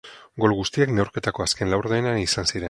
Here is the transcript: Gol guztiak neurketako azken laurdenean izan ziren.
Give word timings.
Gol 0.43 0.55
guztiak 0.59 0.93
neurketako 1.01 1.45
azken 1.47 1.73
laurdenean 1.75 2.21
izan 2.27 2.51
ziren. 2.51 2.59